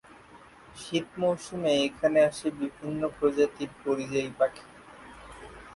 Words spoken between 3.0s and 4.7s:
প্রজাতির পরিযায়ী পাখি।